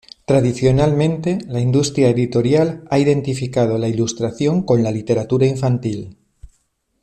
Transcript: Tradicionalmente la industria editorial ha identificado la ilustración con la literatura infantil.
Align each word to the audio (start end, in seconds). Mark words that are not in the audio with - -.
Tradicionalmente 0.25 1.37
la 1.45 1.59
industria 1.59 2.09
editorial 2.09 2.83
ha 2.89 2.97
identificado 2.97 3.77
la 3.77 3.87
ilustración 3.87 4.63
con 4.63 4.81
la 4.81 4.89
literatura 4.89 5.45
infantil. 5.45 6.17